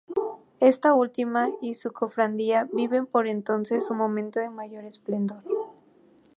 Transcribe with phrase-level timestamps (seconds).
[0.61, 5.43] Esta última y su cofradía viven por entonces su momento de mayor esplendor.